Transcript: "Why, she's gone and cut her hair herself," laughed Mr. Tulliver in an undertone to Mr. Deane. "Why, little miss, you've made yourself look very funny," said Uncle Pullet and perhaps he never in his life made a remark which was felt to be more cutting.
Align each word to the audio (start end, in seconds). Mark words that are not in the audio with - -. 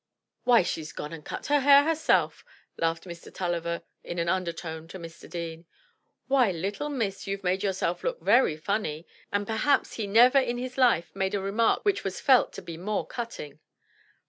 "Why, 0.45 0.63
she's 0.63 0.93
gone 0.93 1.13
and 1.13 1.23
cut 1.23 1.45
her 1.45 1.59
hair 1.59 1.83
herself," 1.83 2.43
laughed 2.75 3.03
Mr. 3.03 3.31
Tulliver 3.31 3.83
in 4.03 4.17
an 4.17 4.27
undertone 4.29 4.87
to 4.87 4.97
Mr. 4.97 5.29
Deane. 5.29 5.67
"Why, 6.25 6.49
little 6.49 6.89
miss, 6.89 7.27
you've 7.27 7.43
made 7.43 7.61
yourself 7.61 8.03
look 8.03 8.19
very 8.19 8.57
funny," 8.57 9.01
said 9.01 9.03
Uncle 9.03 9.09
Pullet 9.09 9.27
and 9.41 9.47
perhaps 9.61 9.93
he 9.97 10.07
never 10.07 10.39
in 10.39 10.57
his 10.57 10.79
life 10.79 11.15
made 11.15 11.35
a 11.35 11.39
remark 11.39 11.85
which 11.85 12.03
was 12.03 12.19
felt 12.19 12.51
to 12.53 12.63
be 12.63 12.77
more 12.77 13.05
cutting. 13.05 13.59